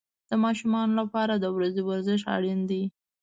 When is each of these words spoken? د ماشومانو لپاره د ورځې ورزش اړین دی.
د 0.29 0.31
ماشومانو 0.43 0.93
لپاره 1.01 1.33
د 1.37 1.45
ورځې 1.55 1.81
ورزش 1.85 2.21
اړین 2.35 2.59
دی. 2.69 2.83